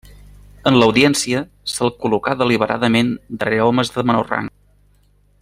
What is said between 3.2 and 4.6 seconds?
darrere homes de menor rang.